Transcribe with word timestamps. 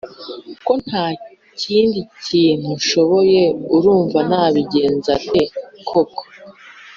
ko 0.65 0.73
ntakindi 0.83 1.99
kintu 2.25 2.67
nshoboye 2.79 3.41
urumva 3.75 4.19
nabigenza 4.29 5.11
nte 5.25 5.43
koko!’ 5.87 6.23